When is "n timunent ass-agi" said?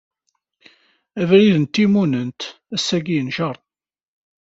1.59-3.13